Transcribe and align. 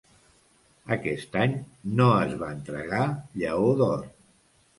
Aquest 0.95 1.37
any 1.41 1.53
no 1.99 2.07
es 2.23 2.33
va 2.41 2.49
entregar 2.55 3.03
Lleó 3.43 3.71
d'Or. 3.85 4.03